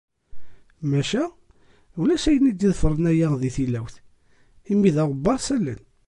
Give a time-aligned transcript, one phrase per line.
[0.89, 1.23] maca
[2.01, 3.95] ulac ayen i d-iḍefren aya di tilawt,
[4.71, 5.81] imi d aɣebbar s allen.